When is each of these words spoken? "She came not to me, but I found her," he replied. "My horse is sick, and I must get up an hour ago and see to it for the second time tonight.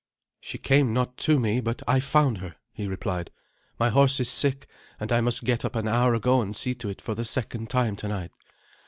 "She 0.39 0.57
came 0.57 0.93
not 0.95 1.15
to 1.17 1.39
me, 1.39 1.59
but 1.61 1.83
I 1.87 1.99
found 1.99 2.39
her," 2.39 2.55
he 2.71 2.87
replied. 2.87 3.29
"My 3.77 3.89
horse 3.89 4.19
is 4.19 4.29
sick, 4.31 4.65
and 4.99 5.11
I 5.11 5.21
must 5.21 5.43
get 5.43 5.63
up 5.63 5.75
an 5.75 5.87
hour 5.87 6.15
ago 6.15 6.41
and 6.41 6.55
see 6.55 6.73
to 6.73 6.89
it 6.89 6.99
for 6.99 7.13
the 7.13 7.23
second 7.23 7.69
time 7.69 7.95
tonight. 7.95 8.31